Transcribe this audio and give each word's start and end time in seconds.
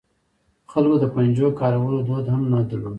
خلکو 0.71 0.95
د 1.03 1.05
پنجو 1.13 1.47
کارولو 1.59 1.97
دود 2.07 2.25
هم 2.33 2.41
نه 2.51 2.59
درلود. 2.69 2.89